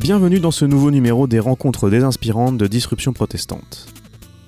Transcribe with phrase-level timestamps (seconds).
[0.00, 3.88] Bienvenue dans ce nouveau numéro des rencontres désinspirantes de Disruption Protestante.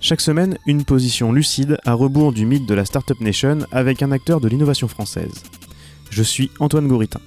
[0.01, 4.13] Chaque semaine, une position lucide à rebours du mythe de la Startup Nation avec un
[4.13, 5.43] acteur de l'innovation française.
[6.09, 7.19] Je suis Antoine Gouritin.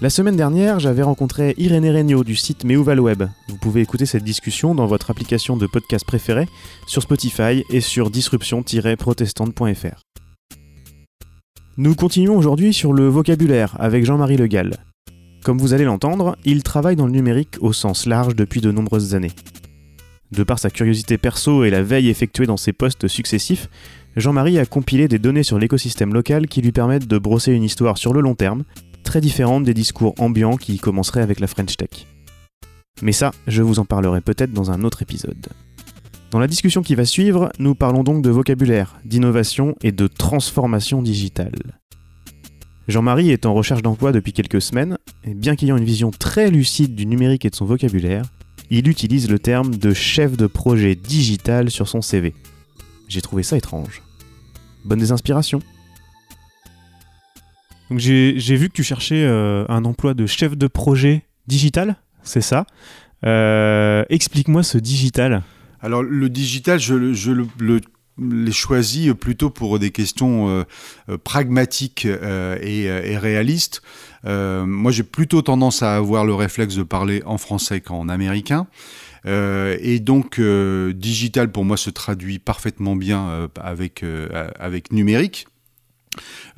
[0.00, 3.24] La semaine dernière, j'avais rencontré Irénée Regnault du site Web.
[3.50, 6.48] Vous pouvez écouter cette discussion dans votre application de podcast préférée,
[6.86, 10.02] sur Spotify et sur disruption-protestante.fr.
[11.76, 14.78] Nous continuons aujourd'hui sur le vocabulaire avec Jean-Marie Le Gall.
[15.46, 19.14] Comme vous allez l'entendre, il travaille dans le numérique au sens large depuis de nombreuses
[19.14, 19.30] années.
[20.32, 23.70] De par sa curiosité perso et la veille effectuée dans ses postes successifs,
[24.16, 27.96] Jean-Marie a compilé des données sur l'écosystème local qui lui permettent de brosser une histoire
[27.96, 28.64] sur le long terme
[29.04, 32.08] très différente des discours ambiants qui commenceraient avec la French Tech.
[33.00, 35.46] Mais ça, je vous en parlerai peut-être dans un autre épisode.
[36.32, 41.02] Dans la discussion qui va suivre, nous parlons donc de vocabulaire, d'innovation et de transformation
[41.02, 41.78] digitale.
[42.88, 46.94] Jean-Marie est en recherche d'emploi depuis quelques semaines, et bien qu'ayant une vision très lucide
[46.94, 48.24] du numérique et de son vocabulaire,
[48.70, 52.34] il utilise le terme de chef de projet digital sur son CV.
[53.08, 54.02] J'ai trouvé ça étrange.
[54.84, 55.60] Bonne des inspirations
[57.90, 62.40] donc j'ai vu que tu cherchais euh, un emploi de chef de projet digital, c'est
[62.40, 62.66] ça?
[63.24, 65.42] Euh, explique-moi ce digital.
[65.80, 67.80] Alors le digital, je, je le,
[68.18, 70.48] l'ai choisi plutôt pour des questions
[71.08, 73.82] euh, pragmatiques et, réalistes.
[74.24, 78.66] moi, j'ai plutôt tendance à avoir le réflexe de parler en français qu'en américain.
[79.26, 84.04] et donc, digital pour moi se traduit parfaitement bien avec,
[84.58, 85.46] avec numérique.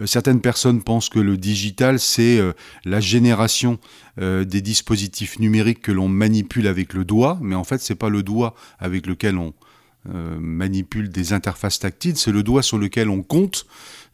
[0.00, 2.52] Euh, certaines personnes pensent que le digital, c'est euh,
[2.84, 3.78] la génération
[4.20, 8.08] euh, des dispositifs numériques que l'on manipule avec le doigt, mais en fait, c'est pas
[8.08, 9.54] le doigt avec lequel on
[10.40, 13.66] manipule des interfaces tactiles, c'est le doigt sur lequel on compte,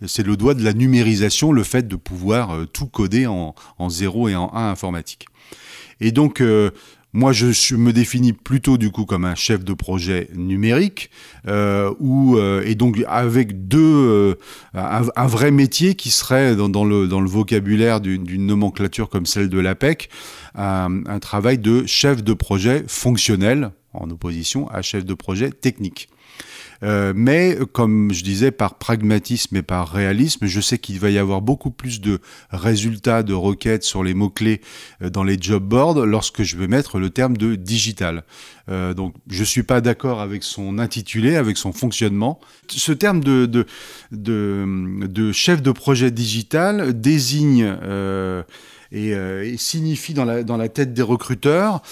[0.07, 4.29] c'est le doigt de la numérisation, le fait de pouvoir tout coder en, en 0
[4.29, 5.27] et en 1 informatique.
[6.01, 6.43] Et donc,
[7.15, 11.11] moi, je, me définis plutôt du coup comme un chef de projet numérique,
[11.47, 14.35] euh, euh et donc avec deux, euh,
[14.75, 19.61] un, vrai métier qui serait dans, le, dans le vocabulaire d'une nomenclature comme celle de
[19.61, 20.11] l'APEC,
[20.57, 26.09] un travail de chef de projet fonctionnel en opposition à chef de projet technique.
[26.83, 31.19] Euh, mais comme je disais, par pragmatisme et par réalisme, je sais qu'il va y
[31.19, 34.61] avoir beaucoup plus de résultats de requêtes sur les mots-clés
[35.03, 38.25] euh, dans les job boards lorsque je vais mettre le terme de digital.
[38.69, 42.41] Euh, donc je ne suis pas d'accord avec son intitulé, avec son fonctionnement.
[42.69, 43.67] Ce terme de,
[45.33, 47.77] chef de projet digital désigne...
[48.93, 50.25] et, signifie dans
[50.57, 51.83] la tête des recruteurs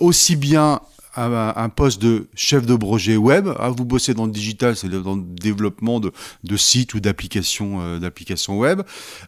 [0.00, 0.80] aussi bien
[1.16, 3.48] un, poste de chef de projet web.
[3.58, 6.12] Ah, vous bossez dans le digital, c'est dans le développement de,
[6.56, 8.82] sites ou d'applications euh, d'applications web.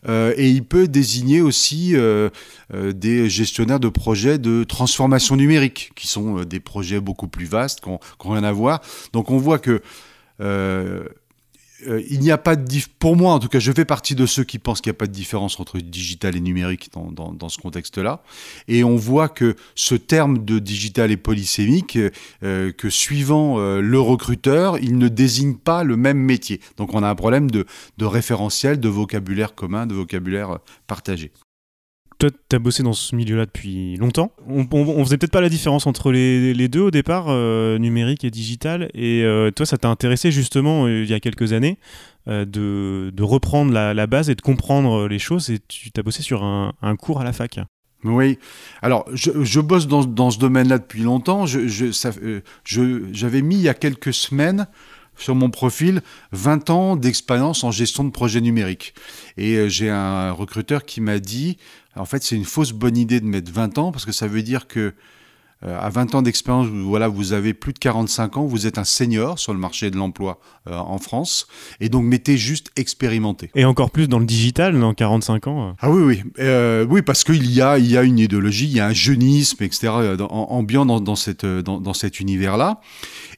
[0.09, 2.31] Euh, et il peut désigner aussi euh,
[2.73, 7.89] des gestionnaires de projets de transformation numérique, qui sont des projets beaucoup plus vastes, qui
[7.89, 8.81] n'ont rien à voir.
[9.13, 9.83] Donc on voit que
[11.87, 14.27] euh, il n'y a pas de pour moi en tout cas, je fais partie de
[14.27, 17.49] ceux qui pensent qu'il n'y a pas de différence entre digital et numérique dans, dans,
[17.49, 18.23] ce contexte-là.
[18.69, 21.99] Et on voit que ce terme de digital est polysémique,
[22.43, 26.61] euh, que suivant euh, le recruteur, il ne désigne pas le même métier.
[26.77, 27.67] Donc on a un problème de,
[27.99, 31.33] de référentiel, de vocabulaire commun, de vocabulaire partagé
[32.21, 34.33] toi, tu as bossé dans ce milieu-là depuis longtemps.
[34.47, 38.31] On, on, faisait peut-être pas la différence entre les, deux au départ, euh, numérique et
[38.31, 38.91] digital.
[38.95, 41.79] Et euh, toi, ça t'a intéressé justement euh, il y a quelques années
[42.27, 45.51] de, reprendre la, base et de comprendre les choses.
[45.51, 47.59] Et tu t'as bossé sur un, cours à la fac.
[48.05, 48.39] Oui,
[48.83, 51.47] alors je, bosse dans, ce domaine-là depuis longtemps.
[51.47, 54.67] J'avais mis il y a quelques semaines
[55.21, 58.95] sur mon profil 20 ans d'expérience en gestion de projets numériques.
[59.37, 61.59] Et j'ai un recruteur qui m'a dit
[61.97, 64.43] en fait, c'est une fausse bonne idée de mettre 20 ans parce que ça veut
[64.43, 64.93] dire que euh,
[65.63, 69.39] à 20 ans d'expérience, voilà, vous avez plus de 45 ans, vous êtes un senior
[69.39, 71.49] sur le marché de l'emploi euh, en France,
[71.81, 73.51] et donc mettez juste expérimenté.
[73.55, 75.73] Et encore plus dans le digital, dans 45 ans euh.
[75.81, 76.45] Ah oui, oui,
[76.89, 79.63] oui, parce qu'il y a, il y a une idéologie, il y a un jeunisme,
[79.63, 79.89] etc.,
[80.31, 82.81] ambiant dans, cette, dans, cet univers-là.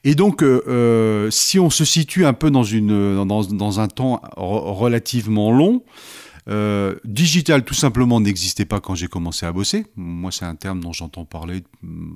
[0.05, 0.43] Et donc,
[1.29, 5.83] si on se situe un peu dans, une, dans, dans un temps relativement long,
[6.49, 9.85] euh, digital, tout simplement, n'existait pas quand j'ai commencé à bosser.
[9.95, 11.63] Moi, c'est un terme dont j'entends parler,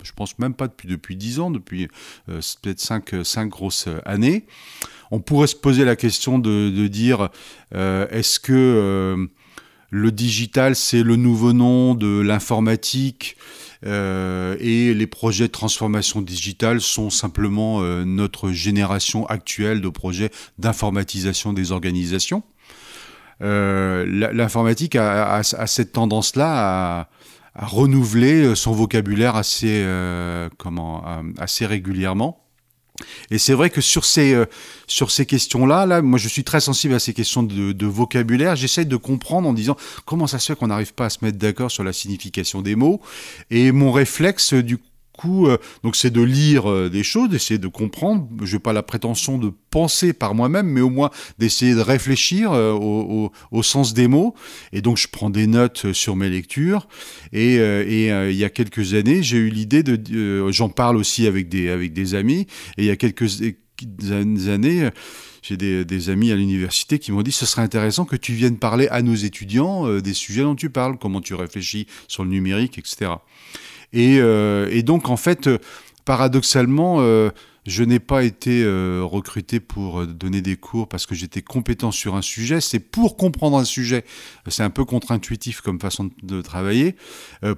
[0.04, 1.88] je pense même pas depuis, depuis 10 ans, depuis
[2.30, 4.46] euh, peut-être 5, 5 grosses années.
[5.12, 7.30] On pourrait se poser la question de, dire,
[7.74, 9.28] euh, est-ce que
[9.90, 13.38] le digital, c'est le nouveau nom de l'informatique
[13.86, 21.72] et les projets de transformation digitale sont simplement notre génération actuelle de projets d'informatisation des
[21.72, 22.44] organisations?
[22.44, 22.57] euh,
[23.40, 27.08] l'informatique a, cette tendance-là
[27.56, 29.86] renouveler son vocabulaire assez,
[30.58, 31.04] comment,
[31.38, 32.48] assez régulièrement.
[33.30, 34.46] Et c'est vrai que sur ces, euh,
[34.88, 38.56] sur ces questions-là, là, moi je suis très sensible à ces questions de, de vocabulaire.
[38.56, 41.38] J'essaie de comprendre en disant comment ça se fait qu'on n'arrive pas à se mettre
[41.38, 43.02] d'accord sur la signification des mots.
[43.52, 44.80] Et mon réflexe, du
[45.18, 48.30] coup, euh, donc c'est de lire euh, des choses, d'essayer de comprendre.
[48.44, 51.10] Je n'ai pas la prétention de penser par moi-même, mais au moins
[51.40, 54.34] d'essayer de réfléchir euh, au, sens des mots.
[54.72, 56.88] Et donc je prends des notes sur mes lectures.
[57.34, 62.16] Et, il y a quelques années, j'ai eu l'idée de, j'en parle aussi avec des
[62.16, 62.48] amis.
[62.78, 63.42] Et il y a quelques
[64.48, 64.90] années
[65.42, 68.88] j'ai des, amis à l'université qui m'ont dit ce serait intéressant que tu viennes parler
[68.90, 73.12] à nos étudiants des sujets dont tu parles, comment tu réfléchis sur le numérique, etc.
[73.94, 75.58] Et, euh, et donc, en fait, euh,
[76.06, 77.30] paradoxalement, euh,
[77.66, 78.66] je n'ai pas été
[79.02, 82.62] recruté pour donner des cours parce que j'étais compétent sur un sujet.
[82.62, 84.06] C'est pour comprendre un sujet.
[84.48, 86.96] C'est un peu contre-intuitif comme façon de travailler.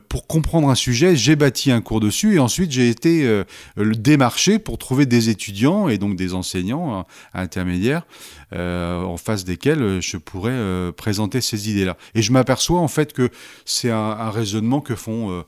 [0.08, 3.44] pour comprendre un sujet, j'ai bâti un cours dessus et ensuite j'ai été
[3.78, 7.06] démarché pour trouver des étudiants et donc des enseignants
[7.36, 8.08] intermédiaires
[8.52, 11.98] en face desquels je pourrais présenter ces idées-là.
[12.16, 13.30] Et je m'aperçois en fait que
[13.64, 15.46] c'est un, raisonnement que font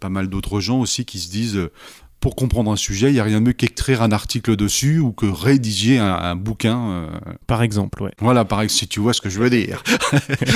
[0.00, 1.72] pas mal d'autres gens aussi qui se disent euh,
[2.20, 5.12] pour comprendre un sujet, il n'y a rien de mieux qu'écrire un article dessus ou
[5.12, 6.88] que rédiger un, bouquin.
[6.88, 7.08] Euh.
[7.46, 8.10] Par exemple, ouais.
[8.20, 9.84] Voilà, par exemple, si tu vois ce que je veux dire.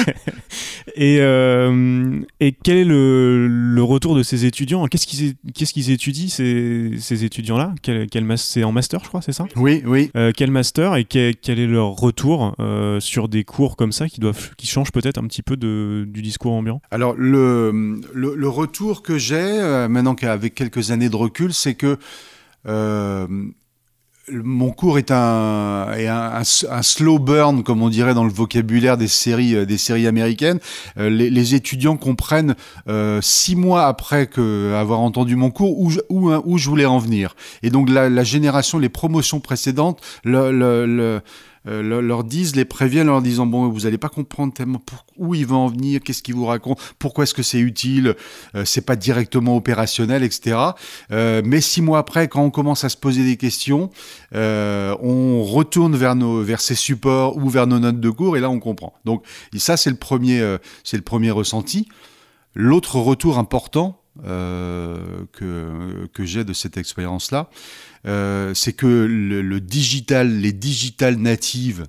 [0.97, 4.87] et, euh, et quel est le, le, retour de ces étudiants?
[4.87, 7.75] Qu'est-ce qu'ils qu'est-ce qu'ils étudient, ces, ces étudiants-là?
[7.83, 9.47] Quel, quel C'est en master, je crois, c'est ça?
[9.57, 10.11] Oui, oui.
[10.17, 12.57] Euh, quel master et quel, quel est leur retour
[13.01, 16.23] sur des cours comme ça qui, doivent, qui changent peut-être un petit peu de, du
[16.23, 16.81] discours ambiant?
[16.91, 21.99] Alors, le, le, le retour que j'ai, maintenant qu'avec quelques années de recul, c'est que
[22.67, 23.27] euh,
[24.33, 29.57] mon cours est, un, un, slow burn, comme on dirait dans le vocabulaire des séries,
[29.57, 30.61] euh, des séries américaines.
[30.99, 32.55] Euh, les, étudiants comprennent
[33.23, 36.99] six mois après que, avoir entendu mon cours où je, où, où je voulais en
[36.99, 37.35] venir.
[37.63, 41.21] Et donc la, génération, les promotions précédentes, le
[41.67, 44.81] euh, leur disent, les préviennent en leur disant bon, vous n'allez pas comprendre tellement
[45.19, 48.15] où il va en venir, qu'est-ce qu'il vous raconte, pourquoi est-ce que c'est utile,
[48.55, 50.57] euh, c'est pas directement opérationnel, etc.
[51.13, 53.91] Euh, mais six mois après, quand on commence à se poser des questions,
[54.33, 58.49] on retourne vers nos, vers ces supports ou vers nos notes de cours et là
[58.51, 58.95] on comprend.
[59.05, 59.25] Donc
[59.57, 61.89] ça c'est le premier, c'est le premier ressenti.
[62.55, 67.51] L'autre retour important que, que j'ai de cette expérience-là,
[68.07, 71.87] euh, c'est que le, digital, les digital natives,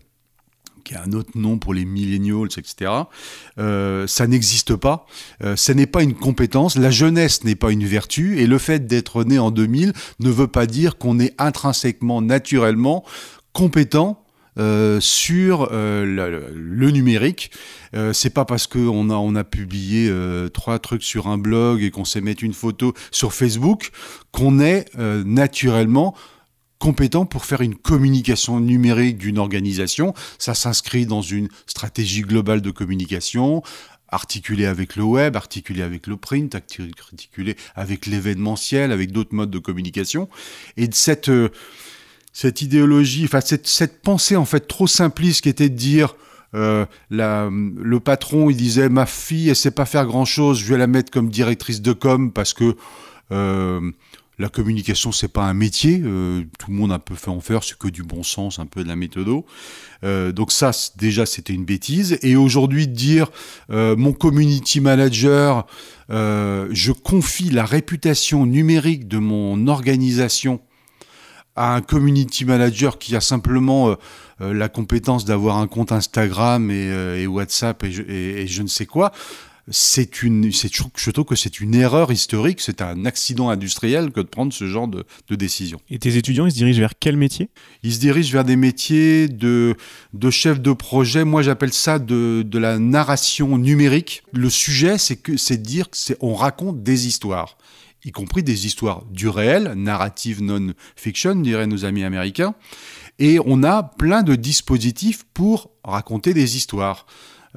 [0.84, 2.92] qui est un autre nom pour les millennials, etc.
[3.60, 5.06] Euh, ça n'existe pas.
[5.44, 6.76] Euh, ça n'est pas une compétence.
[6.76, 8.40] La jeunesse n'est pas une vertu.
[8.40, 13.06] Et le fait d'être né en 2000 ne veut pas dire qu'on est intrinsèquement, naturellement
[13.54, 14.21] compétent
[14.58, 16.04] euh, sur euh,
[16.54, 17.52] le, numérique.
[17.96, 21.82] Euh, c'est pas parce qu'on a, on a publié euh, trois trucs sur un blog
[21.82, 23.92] et qu'on sait mettre une photo sur Facebook
[24.32, 26.16] qu'on est naturellement
[26.80, 30.14] compétent pour faire une communication numérique d'une organisation.
[30.38, 33.62] Ça s'inscrit dans une stratégie globale de communication,
[34.10, 39.60] articulée avec le web, articulée avec le print, articulée avec l'événementiel, avec d'autres modes de
[39.60, 40.28] communication.
[40.78, 41.30] Et de cette
[42.34, 46.16] cette idéologie, enfin cette, cette, pensée en fait trop simpliste qui était de dire
[46.54, 50.78] euh, le patron il disait ma fille elle sait pas faire grand chose, je vais
[50.78, 52.76] la mettre comme directrice de com parce que
[53.32, 53.92] euh,
[54.38, 57.42] la communication c'est pas un métier, euh, tout le monde a un peu fait en
[57.42, 59.46] faire, c'est que du bon sens, un peu de la méthodo.
[60.04, 62.18] Donc ça déjà c'était une bêtise.
[62.24, 63.30] Et aujourd'hui dire
[63.70, 65.68] mon community manager,
[66.10, 70.60] je confie la réputation numérique de mon organisation
[71.56, 73.96] à un community manager qui a simplement euh,
[74.42, 79.12] euh, la compétence d'avoir un compte Instagram et, euh, WhatsApp et je, ne sais quoi,
[79.70, 84.26] c'est une, je trouve que c'est une erreur historique, c'est un accident industriel que de
[84.26, 85.80] prendre ce genre de, de, décision.
[85.90, 87.50] Et tes étudiants, ils se dirigent vers quel métier?
[87.84, 89.76] Ils se dirigent vers des métiers de,
[90.14, 91.24] de chef de projet.
[91.24, 94.24] Moi, j'appelle ça de, de, la narration numérique.
[94.34, 97.58] Le sujet, c'est que c'est dire qu'on raconte des histoires
[98.04, 102.56] y compris des histoires du réel, narrative non-fiction, diraient nos amis américains.
[103.20, 107.06] Et on a plein de dispositifs pour raconter des histoires.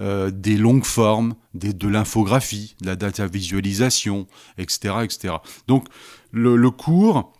[0.01, 4.27] Euh, des longues formes, de l'infographie, de la data visualisation,
[4.59, 4.97] etc.
[5.05, 5.35] etc.
[5.69, 5.87] Donc
[6.33, 7.33] le, cours,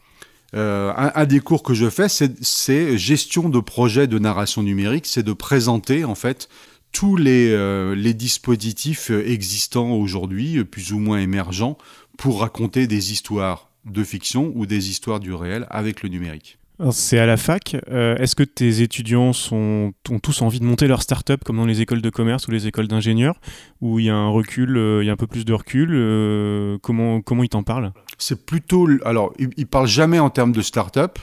[0.55, 5.25] euh, un, des cours que je fais, c'est gestion de projet de narration numérique, c'est
[5.25, 6.49] de présenter en fait
[6.93, 11.77] tous les, euh, les dispositifs existants aujourd'hui, plus ou moins émergents,
[12.17, 16.59] pour raconter des histoires de fiction ou des histoires du réel avec le numérique.
[16.91, 17.77] C'est à la fac.
[17.89, 21.67] Euh, est-ce que tes étudiants sont, ont tous envie de monter leur start-up comme dans
[21.67, 23.37] les écoles de commerce ou les écoles d'ingénieurs
[23.81, 25.91] Ou il y a un recul, euh, il y a un peu plus de recul
[25.93, 27.93] euh, comment, comment ils t'en parlent?
[28.19, 28.89] C'est plutôt.
[29.05, 31.19] Alors, ils ne parlent jamais en termes de start-up.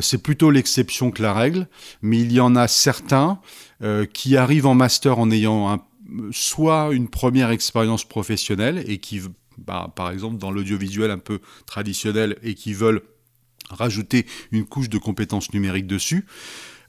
[0.00, 1.68] c'est plutôt l'exception que la règle.
[2.02, 3.40] Mais il y en a certains
[4.12, 5.80] qui arrivent en master en ayant
[6.32, 9.20] soit une première expérience professionnelle et qui,
[9.66, 13.02] bah, par exemple, dans l'audiovisuel un peu traditionnel et qui veulent
[13.70, 16.26] rajouter une couche de compétences numériques dessus.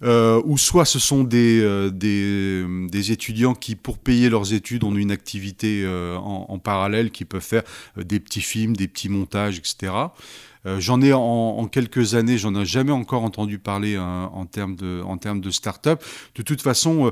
[0.02, 4.96] Euh, ou soit ce sont des, euh, des, étudiants qui, pour payer leurs études, ont
[4.96, 7.64] une activité euh, en, parallèle, qui peuvent faire
[7.98, 9.92] des petits films, des petits montages, etc.
[10.66, 15.02] j'en ai en, quelques années, j'en ai jamais encore entendu parler hein, en termes de,
[15.06, 16.04] en termes de start-up.
[16.36, 17.12] De toute façon,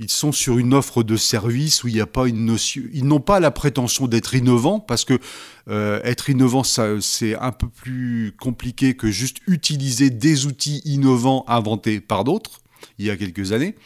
[0.00, 2.82] ils sont sur une offre de service où il n'y a pas une notion.
[2.92, 5.18] Ils n'ont pas la prétention d'être innovants parce que
[5.68, 12.00] euh, être innovant, c'est un peu plus compliqué que juste utiliser des outils innovants inventés
[12.00, 12.60] par d'autres
[12.98, 13.76] il y a quelques années.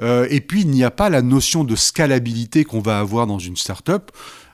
[0.00, 3.38] Euh, et puis il n'y a pas la notion de scalabilité qu'on va avoir dans
[3.38, 4.10] une startup.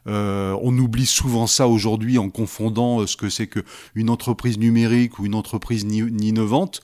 [0.08, 5.26] Euh, on oublie souvent ça aujourd'hui en confondant ce que c'est qu'une entreprise numérique ou
[5.26, 6.80] une entreprise innovante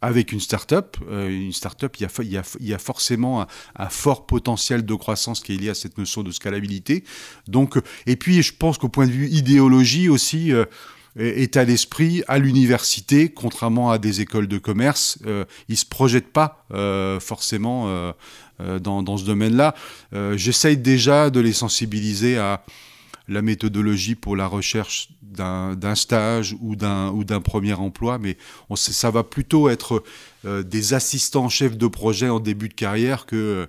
[0.00, 0.96] avec une start-up.
[1.08, 2.28] Euh, une start-up, il
[2.60, 6.32] y a, forcément un, fort potentiel de croissance qui est lié à cette notion de
[6.32, 7.04] scalabilité.
[7.46, 10.52] Donc, euh, et puis, je pense qu'au point de vue idéologie aussi,
[11.18, 15.86] euh, état d'esprit, à l'université, contrairement à des écoles de commerce, euh, ils ne se
[15.86, 18.12] projettent pas euh, forcément
[18.82, 19.74] dans, dans, ce domaine-là.
[20.34, 22.64] J'essaye déjà de les sensibiliser à
[23.28, 28.36] la méthodologie pour la recherche d'un stage ou d'un premier emploi, mais
[28.74, 30.02] ça va plutôt être
[30.44, 33.68] euh, des assistants chefs de projet en début de carrière que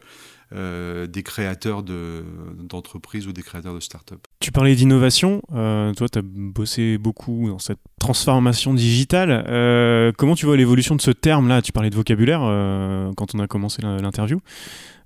[0.53, 4.19] euh, des créateurs d'entreprises ou des créateurs de start-up.
[4.39, 9.43] Tu parlais d'innovation, euh, toi tu as bossé beaucoup dans cette transformation digitale.
[10.17, 11.61] comment tu vois l'évolution de ce terme-là?
[11.61, 12.41] Tu parlais de vocabulaire
[13.15, 14.39] quand on a commencé l'interview.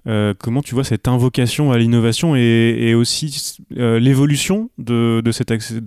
[0.08, 5.22] Euh, comment tu vois cette invocation à l'innovation et, aussi euh, l'évolution de,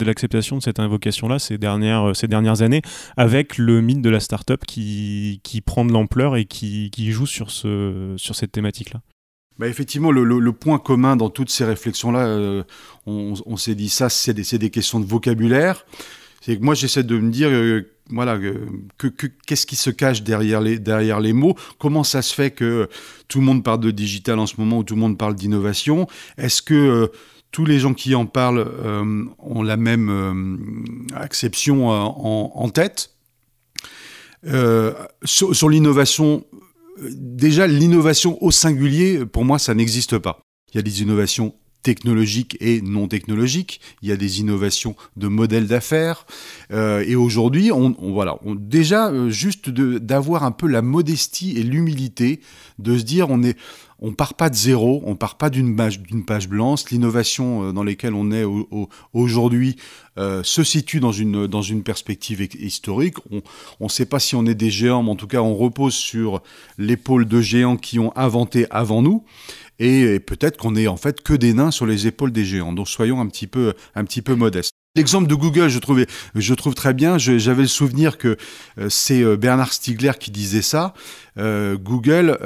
[0.05, 2.83] l'acceptation de cette invocation-là ces dernières, années
[3.17, 8.53] avec le mythe de la start-up qui, prend de l'ampleur et qui, joue sur cette
[8.53, 9.01] thématique-là?
[9.61, 12.63] Bah effectivement, le, point commun dans toutes ces réflexions-là, euh,
[13.07, 15.85] on, s'est dit ça, c'est des, questions de vocabulaire.
[16.41, 17.51] C'est que moi, j'essaie de me dire
[18.13, 18.39] voilà,
[19.47, 21.57] qu'est-ce qui se cache derrière les, mots?
[21.79, 22.89] Comment ça se fait que
[23.29, 26.07] tout le monde parle de digital en ce moment ou tout le monde parle d'innovation?
[26.37, 27.07] Est-ce que euh,
[27.53, 33.11] tous les gens qui en parlent euh, ont la même euh, acception en, tête?
[35.25, 36.45] Sur l'innovation,
[36.99, 40.41] déjà l'innovation au singulier, pour moi, ça n'existe pas.
[40.73, 43.81] Il y a des innovations technologiques et non technologiques.
[44.03, 46.27] Il y a des innovations de modèles d'affaires.
[46.73, 52.41] Euh, et aujourd'hui, on, voilà, déjà euh, juste d'avoir un peu la modestie et l'humilité
[52.79, 53.59] de se dire on est
[54.01, 56.91] on part pas de zéro, on part pas d'une page, blanche.
[56.91, 58.45] L'innovation euh, dans laquelle on est
[59.13, 59.77] aujourd'hui
[60.19, 63.17] euh, se situe dans une, dans une perspective historique.
[63.31, 65.95] On ne sait pas si on est des géants, mais en tout cas, on repose
[65.95, 66.43] sur
[66.79, 69.25] l'épaule de géants qui ont inventé avant nous
[69.79, 72.73] et, peut-être qu'on est en fait que des nains sur les épaules des géants.
[72.73, 74.80] Donc soyons un petit peu, un petit peu modestes.
[74.97, 76.07] L'exemple de Google, je, trouvais,
[76.57, 77.17] trouve très bien.
[77.17, 78.37] J'avais le souvenir que
[78.77, 80.95] euh, c'est euh, Bernard Stiegler qui disait ça.
[81.39, 82.37] Euh, Google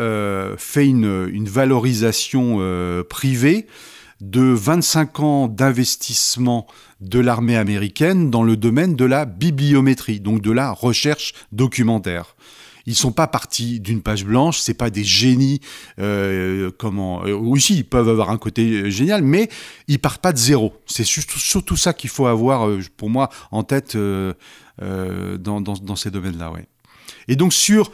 [0.58, 2.58] fait une, une valorisation
[3.08, 3.66] privée
[4.20, 6.66] de 25 ans d'investissement
[7.00, 12.36] de l'armée américaine dans le domaine de la bibliométrie, donc de la recherche documentaire.
[12.86, 15.60] Ils sont pas partis d'une page blanche, c'est pas des génies.
[15.98, 19.48] Euh, comment euh, aussi ils peuvent avoir un côté euh, génial, mais
[19.88, 20.74] ils partent pas de zéro.
[20.86, 26.50] C'est surtout, ça qu'il faut avoir euh, pour moi en tête dans, dans, ces domaines-là.
[26.50, 26.66] Ouais.
[27.28, 27.90] Et donc sur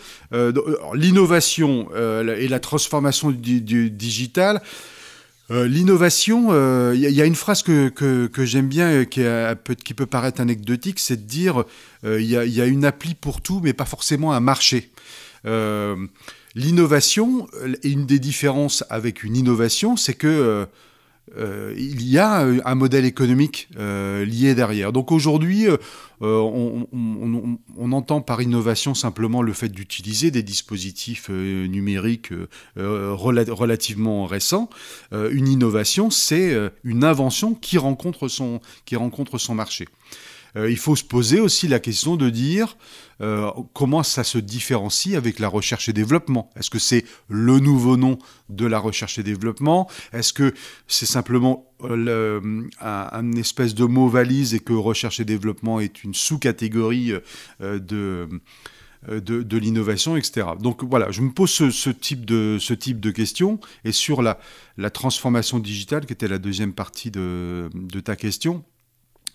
[0.94, 4.60] l'innovation et la transformation du digital,
[5.50, 9.22] euh, l'innovation, il euh, y, a une phrase que, que, j'aime bien, euh, qui,
[9.84, 11.64] qui, peut paraître anecdotique, c'est de dire
[12.04, 14.90] il y, y, a une appli pour tout, mais pas forcément un marché.
[16.54, 17.48] L'innovation,
[17.82, 20.66] une des différences avec une innovation, c'est que
[21.36, 24.92] euh, il y a un modèle économique euh, lié derrière.
[24.92, 25.78] Donc aujourd'hui, euh,
[26.20, 32.32] on, entend par innovation simplement le fait d'utiliser des dispositifs numériques
[32.76, 34.70] relativement récents.
[35.12, 38.60] une innovation, c'est une invention qui rencontre son
[39.54, 39.88] marché.
[40.56, 42.76] Il faut se poser aussi la question de dire
[43.72, 46.50] comment ça se différencie avec la recherche et développement.
[46.56, 49.88] Est-ce que c'est le nouveau nom de la recherche et développement?
[50.12, 50.54] Est-ce que
[50.88, 57.12] c'est simplement un, espèce de mot valise et que recherche et développement est une sous-catégorie
[57.60, 58.28] de
[59.08, 60.48] euh, de, l'innovation, etc.
[60.60, 63.58] Donc voilà, je me pose ce, type, de, ce type de questions.
[63.84, 64.38] Et sur la,
[64.76, 67.70] la transformation digitale, qui était la deuxième partie de,
[68.04, 68.62] ta question,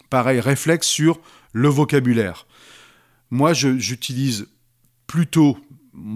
[0.10, 1.20] pareil, réflexe sur
[1.54, 2.48] le vocabulaire.
[3.32, 4.48] Moi, j'utilise
[5.08, 5.58] plutôt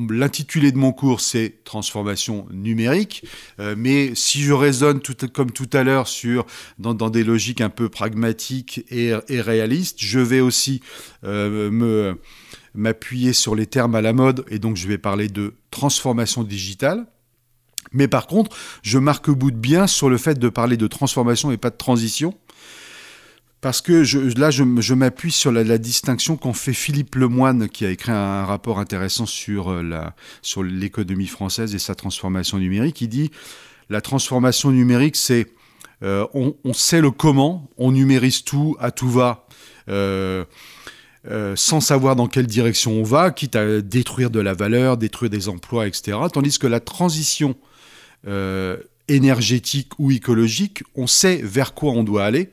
[0.09, 3.23] L'intitulé de mon cours, c'est transformation numérique,
[3.59, 4.99] euh, mais si je raisonne
[5.33, 6.45] comme tout à l'heure sur
[6.79, 10.81] dans, des logiques un peu pragmatiques et, réalistes, je vais aussi
[11.23, 12.13] euh,
[12.73, 17.05] m'appuyer sur les termes à la mode et donc je vais parler de transformation digitale.
[17.93, 21.51] Mais par contre, je marque bout de bien sur le fait de parler de transformation
[21.51, 22.35] et pas de transition.
[23.61, 24.05] Parce que
[24.39, 28.79] là, je, m'appuie sur la, distinction qu'en fait Philippe Lemoine, qui a écrit un, rapport
[28.79, 29.83] intéressant sur, euh,
[30.41, 33.01] sur l'économie française et sa transformation numérique.
[33.01, 33.31] Il dit
[33.89, 35.47] la transformation numérique, c'est
[36.03, 39.45] euh, on, sait le comment, on numérise tout à tout va.
[39.89, 40.45] Euh,
[41.55, 45.49] sans savoir dans quelle direction on va, quitte à détruire de la valeur, détruire des
[45.49, 46.17] emplois, etc.
[46.31, 47.55] Tandis que la transition
[49.09, 52.51] énergétique ou écologique, on sait vers quoi on doit aller,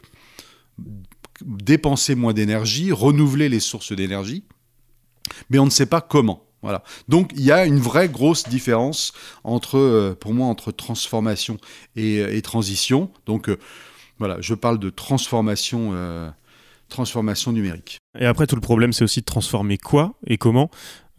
[1.45, 4.45] dépenser moins d'énergie, renouveler les sources d'énergie,
[5.51, 6.43] mais on ne sait pas comment.
[6.63, 6.83] Voilà.
[7.09, 9.13] Donc il y a une vraie grosse différence
[9.45, 11.59] entre, euh, pour moi, entre transformation
[11.95, 13.11] et, transition.
[13.27, 13.51] Donc
[14.19, 15.93] voilà, je parle de transformation
[16.89, 17.99] transformation numérique.
[18.19, 20.71] Et après, tout le problème, c'est aussi de transformer quoi et comment?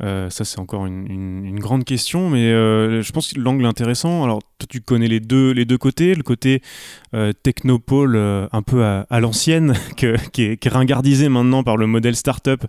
[0.04, 4.24] Euh, ça, c'est encore une, grande question, mais euh, je pense que l'angle intéressant.
[4.24, 6.16] Alors, toi, tu connais les deux, côtés.
[6.16, 6.62] Le côté
[7.14, 10.08] euh, technopole, un peu à, l'ancienne, qui,
[10.44, 12.66] est, ringardisé maintenant par le modèle startup,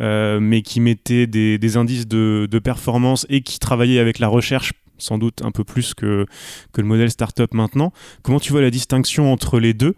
[0.00, 5.18] mais qui mettait des, indices de, de, performance et qui travaillait avec la recherche sans
[5.18, 6.26] doute un peu plus que,
[6.72, 7.92] que le modèle startup maintenant.
[8.22, 9.96] Comment tu vois la distinction entre les deux?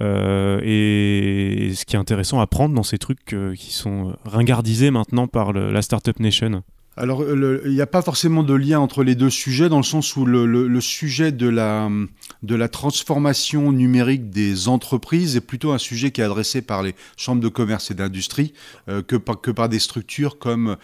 [0.00, 4.90] Euh, et ce qui est intéressant à prendre dans ces trucs euh, qui sont ringardisés
[4.90, 6.62] maintenant par la Startup Nation
[6.98, 10.16] alors, il n'y a pas forcément de lien entre les deux sujets, dans le sens
[10.16, 16.24] où le, sujet de la, transformation numérique des entreprises est plutôt un sujet qui est
[16.24, 18.54] adressé par les chambres de commerce et d'industrie
[18.88, 20.78] euh, que, par, des structures comme,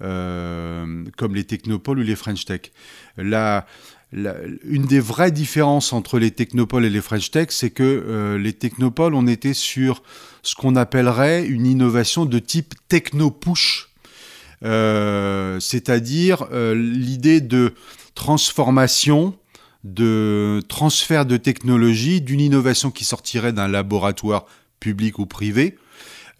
[0.00, 2.72] comme les technopoles ou les French Tech.
[3.18, 3.66] La,
[4.12, 8.54] une des vraies différences entre les technopoles et les French Tech, c'est que euh, les
[8.54, 10.02] technopoles, on était sur
[10.42, 13.90] ce qu'on appellerait une innovation de type techno-push,
[14.64, 17.74] euh, c'est-à-dire euh, l'idée de
[18.14, 19.36] transformation,
[19.84, 24.46] de transfert de technologie, d'une innovation qui sortirait d'un laboratoire
[24.80, 25.76] public ou privé,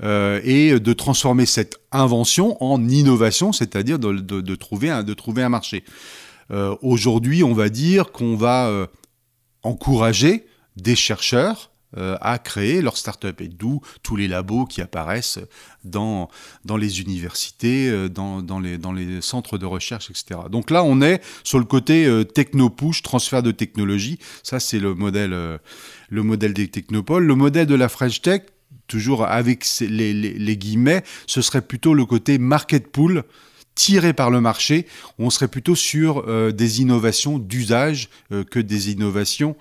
[0.00, 5.83] et de transformer cette invention en innovation, c'est-à-dire de, trouver de trouver un marché.
[6.50, 8.87] Euh, aujourd'hui, on va dire qu'on va euh,
[9.62, 13.40] encourager des chercheurs euh, à créer leur start-up.
[13.40, 15.38] Et d'où tous les labos qui apparaissent
[15.84, 16.28] dans,
[16.64, 20.40] dans les universités, dans, dans, les, dans les centres de recherche, etc.
[20.50, 24.18] Donc là, on est sur le côté techno-push, transfert de technologie.
[24.42, 27.24] Ça, c'est le modèle, le modèle des technopoles.
[27.24, 28.42] Le modèle de la French Tech,
[28.87, 33.24] toujours avec les guillemets, ce serait plutôt le côté market pool,
[33.78, 34.86] tiré par le marché,
[35.20, 39.54] on serait plutôt sur euh, des innovations d'usage euh, que des innovations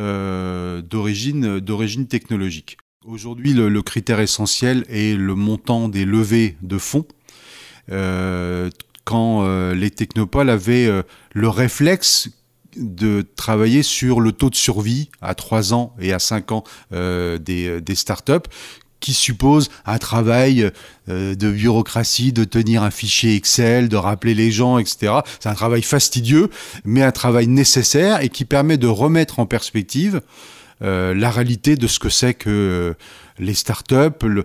[0.00, 2.78] euh, d'origine technologique.
[3.04, 7.06] Aujourd'hui, le, critère essentiel est le montant des levées de fonds.
[9.04, 10.90] quand les technopoles avaient
[11.32, 12.28] le réflexe
[12.76, 17.80] de travailler sur le taux de survie à 3 ans et à 5 ans des,
[17.80, 18.48] des startups
[19.00, 20.70] qui suppose un travail
[21.08, 25.20] euh, de bureaucratie, de tenir un fichier Excel, de rappeler les gens, etc.
[25.40, 26.50] C'est un travail fastidieux,
[26.84, 30.20] mais un travail nécessaire et qui permet de remettre en perspective
[30.80, 32.94] euh, la réalité de ce que c'est que euh,
[33.40, 34.44] les startups, le,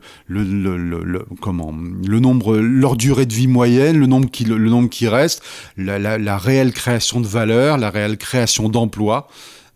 [2.20, 5.44] nombre, leur durée de vie moyenne, le nombre qui, le, nombre qui reste,
[5.78, 9.28] la, réelle création de valeur, la réelle création d'emplois.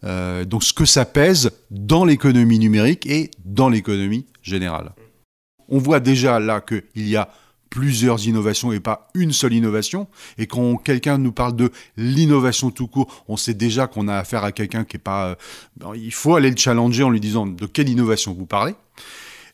[0.08, 4.94] Euh, donc ce que ça pèse dans l'économie numérique et dans l'économie générale.
[5.68, 7.30] On voit déjà là qu'il y a
[7.70, 10.08] plusieurs innovations et pas une seule innovation.
[10.38, 14.46] Et quand quelqu'un nous parle de l'innovation tout court, on sait déjà qu'on a affaire
[14.46, 15.36] à quelqu'un qui est pas.
[15.84, 18.76] Euh, il faut aller le challenger en lui disant de quelle innovation vous parlez.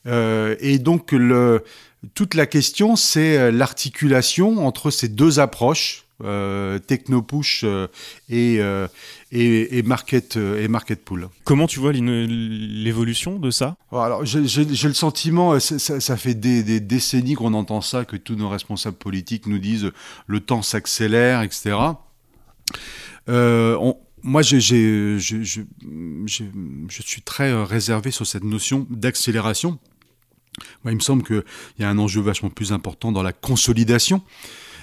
[0.06, 1.12] Euh, et donc
[2.14, 7.64] toute la question, c'est l'articulation entre ces deux approches techno-push
[8.28, 8.60] et,
[9.32, 11.28] et, market, et market pool.
[11.44, 13.76] Comment tu vois l'évolution de ça?
[13.92, 18.36] Alors, j'ai le sentiment, ça, ça fait des, des décennies qu'on entend ça, que tous
[18.36, 19.90] nos responsables politiques nous disent
[20.26, 21.76] le temps s'accélère, etc.
[23.28, 24.58] Euh, moi, je,
[26.88, 29.78] suis très euh, réservé sur cette notion d'accélération.
[30.82, 31.44] Moi, il me semble qu'il
[31.78, 34.22] y a un enjeu vachement plus important dans la consolidation.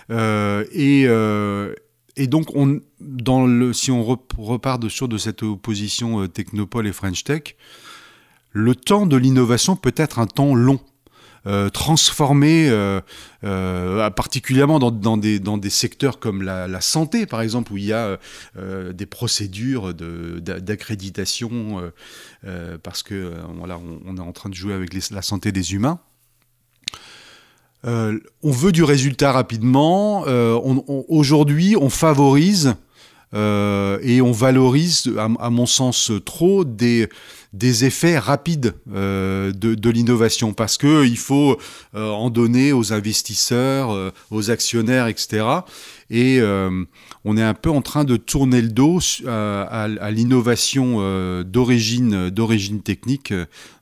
[0.10, 1.74] Euh,
[2.18, 2.82] et, donc, on,
[3.74, 4.04] si on
[4.38, 7.56] repart de, sur cette opposition Technopole et French Tech,
[8.52, 10.80] le temps de l'innovation peut être un temps long.
[11.48, 13.02] Euh, transformer, euh,
[13.44, 18.20] euh, particulièrement dans, des, secteurs comme la, santé, par exemple, où il y a
[18.94, 21.92] des procédures d'accréditation,
[22.84, 26.00] parce que voilà, on, est en train de jouer avec la santé des humains.
[27.84, 30.24] On veut du résultat rapidement.
[31.08, 32.76] Aujourd'hui, on favorise
[33.34, 37.10] et on valorise, à, mon sens, trop des,
[37.54, 41.58] des effets rapides euh, de, l'innovation parce que il faut
[41.96, 45.46] euh, en donner aux investisseurs, euh, aux actionnaires, etc.
[46.10, 46.42] Et
[47.24, 50.98] on est un peu en train de tourner le dos à, l'innovation
[51.44, 53.34] d'origine d'origine technique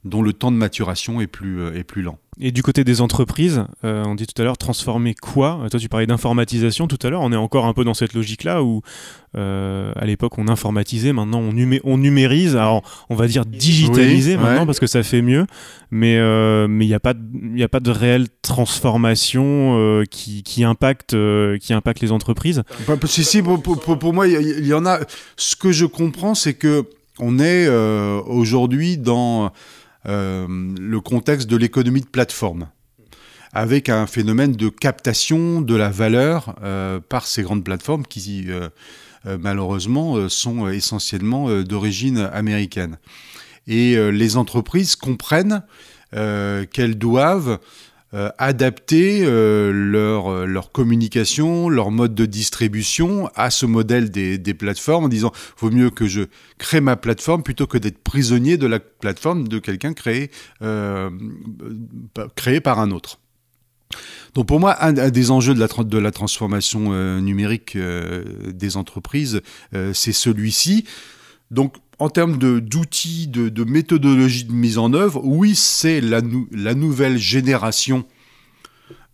[0.05, 2.19] dont le temps de maturation est plus est plus lent.
[2.39, 5.65] Et du côté des entreprises, on dit tout à l'heure transformer quoi?
[5.69, 7.21] Toi, tu parlais d'informatisation tout à l'heure.
[7.21, 8.81] On est encore un peu dans cette logique-là où,
[9.35, 12.55] à l'époque, on informatisait, maintenant on, on numérise.
[12.55, 15.45] Alors, on va dire digitaliser maintenant parce que ça fait mieux,
[15.91, 17.13] mais euh, mais il n'y a pas
[17.55, 22.63] il a pas de réelle transformation euh, qui, qui impacte euh, qui impacte les entreprises.
[22.87, 24.99] Bah, si, si pour, pour, moi il y, en a.
[25.37, 26.85] Ce que je comprends c'est que
[27.19, 29.51] on est aujourd'hui dans
[30.05, 32.69] le contexte de l'économie de plateforme
[33.51, 36.55] avec un phénomène de captation de la valeur
[37.09, 38.47] par ces grandes plateformes qui
[39.25, 42.97] malheureusement sont essentiellement d'origine américaine.
[43.69, 45.63] Et euh, les entreprises comprennent
[46.15, 47.59] euh, qu'elles doivent
[48.13, 55.05] euh, adapter leur, leur, communication, leur mode de distribution à ce modèle des, des plateformes
[55.05, 56.21] en disant vaut mieux que je
[56.57, 60.31] crée ma plateforme plutôt que d'être prisonnier de la plateforme de quelqu'un créé,
[62.35, 63.19] créé par un autre.
[64.33, 69.41] Donc pour moi, un, des enjeux de la, de la transformation numérique des entreprises,
[69.93, 70.85] c'est celui-ci.
[71.51, 77.17] Donc en termes d'outils, de, de, méthodologie de mise en œuvre, oui, c'est la, nouvelle
[77.17, 78.05] génération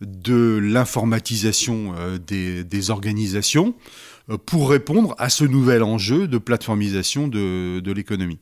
[0.02, 3.74] de l'informatisation euh, des, organisations
[4.30, 8.40] euh, pour répondre à ce nouvel enjeu de plateformisation de, de l'économie.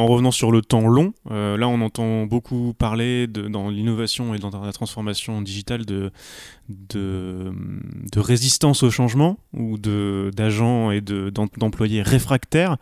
[0.00, 4.34] En revenant sur le temps long, euh, là on entend beaucoup parler de, dans l'innovation
[4.34, 6.10] et dans la transformation digitale de,
[8.16, 12.76] résistance au changement ou d'agents et d'employés réfractaires.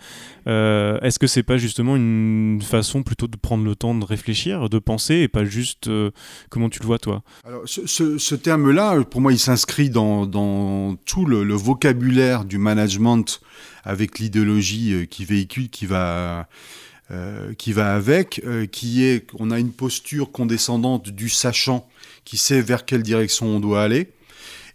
[0.47, 4.69] Euh, est-ce que c'est pas justement une façon plutôt de prendre le temps de réfléchir,
[4.69, 6.11] de penser et pas juste euh,
[6.51, 7.23] comment tu le vois toi?
[7.45, 13.41] Alors ce, terme-là, pour moi, il s'inscrit dans, tout le, vocabulaire du management
[13.85, 16.49] avec l'idéologie qui véhicule, qui va
[17.11, 21.89] euh, qui va avec, euh, qui est qu'on a une posture condescendante du sachant
[22.27, 24.13] qui sait vers quelle direction on doit aller.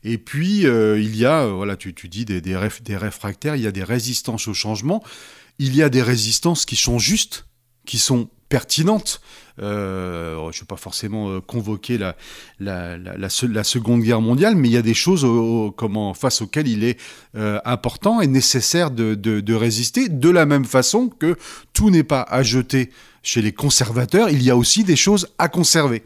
[0.04, 3.62] Et puis, euh, il y a, voilà, tu, tu dis des, des, des, réfractaires, il
[3.62, 5.04] y a des résistances au changement,
[5.60, 7.46] il y a des résistances qui sont justes,
[7.86, 9.20] qui sont pertinentes.
[9.64, 12.14] Euh, je ne vais pas forcément euh, convoquer la,
[13.30, 15.26] Seconde Guerre mondiale, mais il y a des choses
[16.16, 17.00] face auxquelles il est
[17.36, 21.36] euh, important et nécessaire de, résister, de la même façon que
[21.74, 22.92] tout n'est pas à jeter
[23.24, 26.04] chez les conservateurs, il y a aussi des choses à conserver.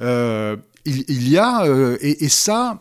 [0.00, 1.66] Il, y a,
[2.00, 2.80] et, ça,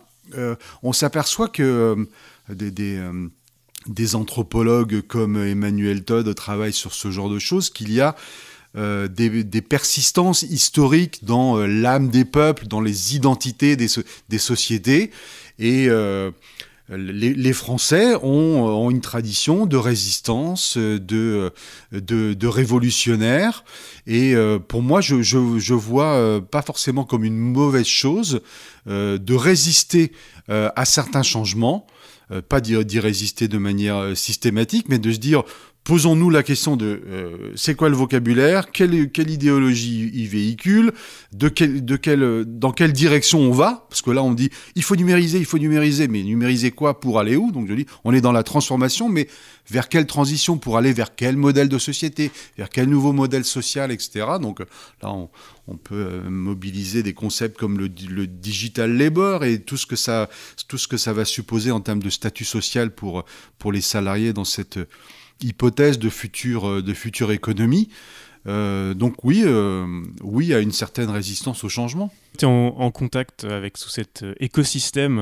[0.83, 2.07] on s'aperçoit que
[2.47, 8.15] des anthropologues comme Emmanuel Todd travaillent sur ce genre de choses, qu'il y a
[8.77, 13.89] euh, des, persistances historiques dans euh, l'âme des peuples, dans les identités des,
[14.37, 15.11] sociétés.
[15.59, 16.31] Et euh,
[16.87, 21.51] les, Français ont, une tradition de résistance, de,
[21.91, 23.65] de, révolutionnaire.
[24.07, 24.35] Et
[24.69, 28.41] pour moi, je, je, je, vois pas forcément comme une mauvaise chose
[28.87, 30.11] de résister
[30.49, 31.87] à certains changements.
[32.49, 35.43] pas d'y résister de manière systématique, mais de se dire
[35.83, 40.93] Posons-nous la question de euh, c'est quoi le vocabulaire, quelle, quelle idéologie il véhicule,
[41.33, 44.83] de quel, de quelle, dans quelle direction on va, parce que là on dit il
[44.83, 46.99] faut numériser, il faut numériser, mais numériser quoi?
[46.99, 47.51] Pour aller où?
[47.51, 49.27] Donc je dis on est dans la transformation, mais
[49.71, 53.91] vers quelle transition pour aller vers quel modèle de société, vers quel nouveau modèle social,
[53.91, 54.27] etc.
[54.39, 55.29] Donc là on,
[55.67, 59.95] on peut euh, mobiliser des concepts comme le, le, digital labor et tout ce que
[59.95, 60.29] ça,
[60.67, 63.25] tout ce que ça va supposer en termes de statut social pour
[63.57, 64.77] pour les salariés dans cette
[65.43, 67.89] hypothèse de future, euh, de future économie.
[68.47, 69.85] Euh, donc oui, euh,
[70.23, 72.11] oui, a une certaine résistance au changement.
[72.39, 75.19] Tu es en, contact avec tout cet écosystème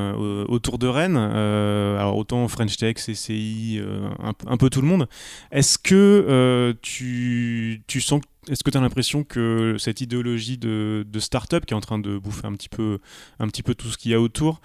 [0.48, 3.82] autour de Rennes, alors autant French Tech, CCI,
[4.20, 5.10] un, un, peu tout le monde.
[5.52, 11.20] Est-ce que tu, tu sens est-ce que tu as l'impression que cette idéologie de, de
[11.20, 13.00] start-up qui est en train de bouffer un petit peu,
[13.40, 14.62] un petit peu tout ce qu'il y a autour,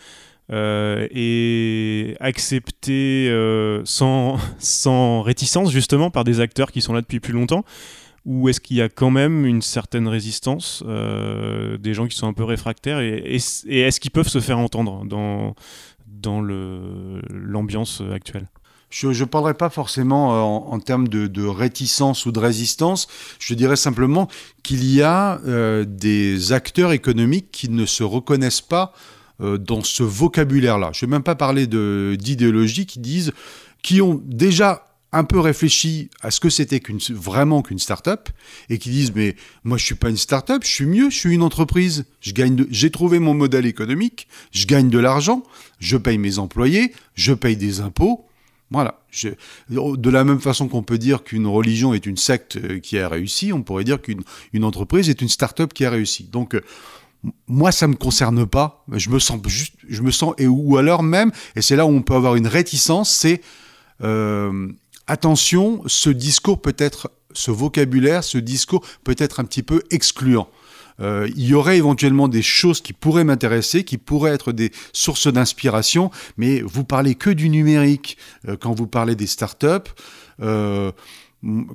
[0.53, 7.21] euh, et accepté euh, sans, sans réticence justement par des acteurs qui sont là depuis
[7.21, 7.65] plus longtemps.
[8.27, 12.27] Ou est-ce qu'il y a quand même une certaine résistance euh, des gens qui sont
[12.27, 15.55] un peu réfractaires et, est-ce qu'ils peuvent se faire entendre dans,
[16.07, 18.49] dans l'ambiance actuelle?
[18.89, 23.09] Je ne parlerai pas forcément en, en termes de, de, réticence ou de résistance,
[23.41, 24.29] je dirais simplement
[24.63, 30.03] qu'il y a euh, des acteurs économiques qui ne se reconnaissent pas euh, dans ce
[30.03, 30.91] vocabulaire-là.
[30.93, 33.33] Je ne vais même pas parler d'idéologie qui disent,
[33.83, 38.29] qui ont déjà un peu réfléchi à ce que c'était vraiment qu'une start-up
[38.69, 41.33] et qui disent mais moi je suis pas une start-up, je suis mieux, je suis
[41.33, 45.45] une entreprise, j'ai trouvé mon modèle économique, je gagne de l'argent,
[45.79, 48.27] je paye mes employés, je paye des impôts,
[48.71, 48.99] voilà.
[49.71, 53.09] De la même façon qu'on peut dire qu'une religion est une secte euh, qui a
[53.09, 56.25] réussi, on pourrait dire qu'une une entreprise est une start-up qui a réussi.
[56.25, 56.61] Donc, euh,
[57.47, 58.85] moi, ça me concerne pas.
[58.93, 61.91] Je me sens juste, je me sens, et ou alors même, et c'est là où
[61.91, 63.41] on peut avoir une réticence, c'est
[64.03, 64.69] euh,
[65.07, 70.49] attention, ce discours peut être, ce vocabulaire, ce discours peut être un petit peu excluant.
[71.01, 75.27] Euh, il y aurait éventuellement des choses qui pourraient m'intéresser, qui pourraient être des sources
[75.27, 78.17] d'inspiration, mais vous parlez que du numérique
[78.49, 79.91] euh, quand vous parlez des startups.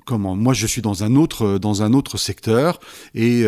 [0.06, 0.36] Comment?
[0.36, 2.80] Moi, je suis dans un autre dans un autre secteur
[3.14, 3.46] et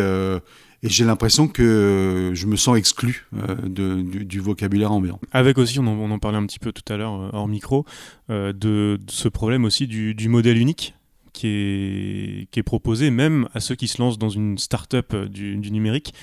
[0.82, 5.20] et j'ai l'impression que je me sens exclu euh, de, du, du, vocabulaire ambiant.
[5.30, 7.48] Avec aussi, on en, on en, parlait un petit peu tout à l'heure euh, hors
[7.48, 7.84] micro,
[8.30, 10.94] euh, de, de, ce problème aussi du, du modèle unique
[11.32, 15.56] qui est, qui est, proposé même à ceux qui se lancent dans une start-up du,
[15.56, 16.14] du numérique,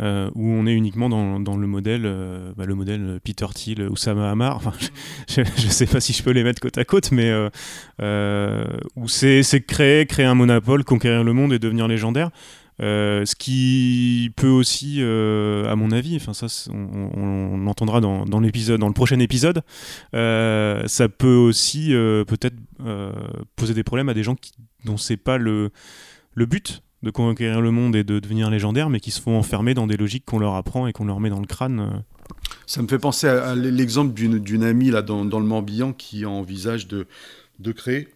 [0.00, 3.88] euh, où on est uniquement dans, dans le modèle euh, bah, le modèle Peter Thiel
[3.88, 4.56] ou Sam Hamar.
[4.56, 4.72] Enfin,
[5.28, 7.30] je ne sais pas si je peux les mettre côte à côte, mais
[8.00, 12.30] euh, où c'est créer, créer un monopole, conquérir le monde et devenir légendaire.
[12.80, 18.40] Euh, ce qui peut aussi, euh, à mon avis, enfin ça, on, on, entendra dans,
[18.40, 19.62] l'épisode, dans le prochain épisode,
[20.14, 21.90] euh, ça peut aussi
[22.26, 22.56] peut-être
[23.56, 24.52] poser des problèmes à des gens qui,
[24.84, 25.70] dont c'est pas le,
[26.36, 29.86] but de conquérir le monde et de devenir légendaire, mais qui se font enfermer dans
[29.86, 32.02] des logiques qu'on leur apprend et qu'on leur met dans le crâne.
[32.66, 36.88] Ça me fait penser à, l'exemple d'une amie là dans, dans le Morbihan qui envisage
[36.88, 37.06] de
[37.72, 38.08] créer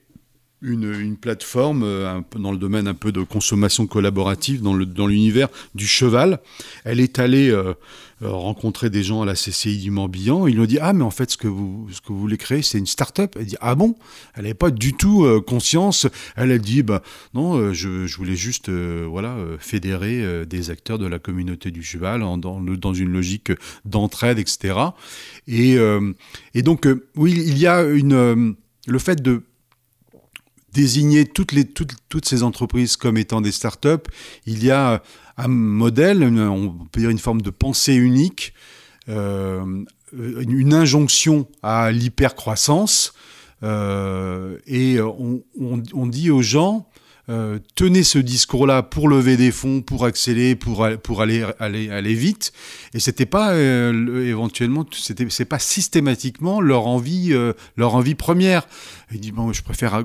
[0.63, 5.07] une, une, plateforme euh, dans le domaine un peu de consommation collaborative dans, le, dans
[5.07, 6.41] l'univers du cheval.
[6.85, 7.75] Elle est allée euh,
[8.23, 10.47] euh, rencontrer des gens à la CCI du Morbihan.
[10.47, 12.37] Ils lui ont dit Ah, mais en fait, ce que vous, ce que vous voulez
[12.37, 13.35] créer, c'est une start-up.
[13.39, 13.97] Elle dit Ah bon?
[14.35, 16.07] Elle n'avait pas du tout euh, conscience.
[16.37, 21.07] Elle a dit bah, Non, euh, je, je, voulais juste voilà, fédérer des acteurs de
[21.07, 23.53] la communauté du cheval en, dans, le, dans une logique
[23.87, 24.75] d'entraide, etc.
[25.49, 25.77] Et,
[26.55, 28.55] et donc, oui, il y a une,
[28.87, 29.43] le fait de
[30.73, 31.53] désigner toutes,
[32.25, 34.09] ces entreprises comme étant des startups,
[34.47, 35.03] il y a
[35.37, 38.55] un modèle, on peut dire une forme de pensée unique,
[39.09, 43.15] euh, une injonction à l'hypercroissance,
[43.63, 46.89] euh, et on, dit aux gens,
[47.31, 52.15] euh, tenez ce discours-là pour lever des fonds, pour accélérer, pour, pour aller, aller, aller
[52.15, 52.53] vite.
[52.93, 58.67] Et c'était pas euh, éventuellement, c'était c'est pas systématiquement leur envie, euh, leur envie première.
[59.13, 60.05] Il dit bon, je préfère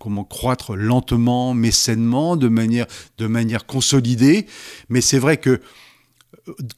[0.00, 2.86] comment croître lentement, mais sainement, de manière,
[3.18, 4.46] de manière consolidée.
[4.88, 5.60] Mais c'est vrai que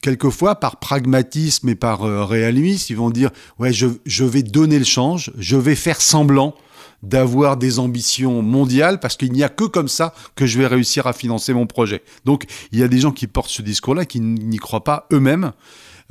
[0.01, 4.79] quelquefois, par pragmatisme et par euh, réalisme, ils vont dire ouais, je, je vais donner
[4.79, 6.55] le change, je vais faire semblant
[7.03, 11.07] d'avoir des ambitions mondiales parce qu'il n'y a que comme ça que je vais réussir
[11.07, 12.03] à financer mon projet.
[12.25, 15.51] Donc il y a des gens qui portent ce discours-là qui n'y croient pas eux-mêmes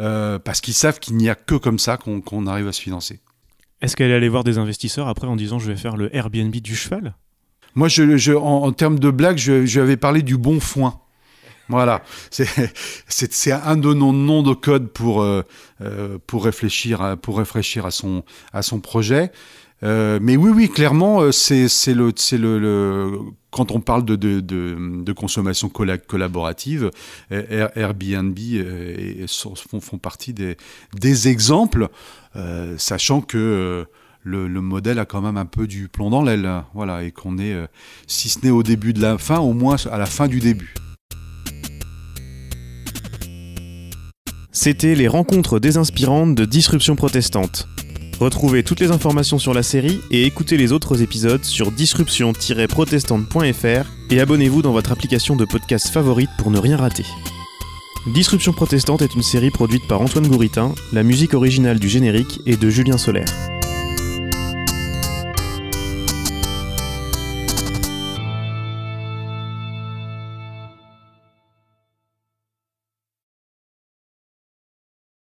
[0.01, 2.81] euh, parce qu'ils savent qu'il n'y a que comme ça qu'on qu arrive à se
[2.81, 3.21] financer.
[3.81, 6.55] Est-ce qu'elle est allée voir des investisseurs après en disant je vais faire le Airbnb
[6.55, 7.15] du cheval?
[7.75, 11.01] Moi, je, je, en, en, termes de blague, je, je avais parlé du bon foin.
[11.71, 15.43] Voilà, c'est un de nos noms de code pour, euh,
[16.27, 19.31] pour, réfléchir à, pour réfléchir à son, à son projet.
[19.83, 23.11] Mais oui, oui, clairement, c'est le,
[23.51, 26.91] quand on parle de, consommation collaborative,
[27.31, 28.39] Airbnb
[29.27, 31.89] font, partie des, exemples,
[32.77, 33.87] sachant que
[34.23, 37.57] le, modèle a quand même un peu du plomb dans l'aile, voilà, et qu'on est,
[38.07, 40.75] si ce n'est au début de la fin, au moins à la fin du début.
[44.53, 47.67] C'était les rencontres désinspirantes de Disruption Protestante.
[48.21, 54.21] Retrouvez toutes les informations sur la série et écoutez les autres épisodes sur disruption-protestante.fr et
[54.21, 57.07] abonnez-vous dans votre application de podcast favorite pour ne rien rater.
[58.13, 62.61] Disruption Protestante est une série produite par Antoine Gouritin, la musique originale du générique est
[62.61, 63.33] de Julien Solaire.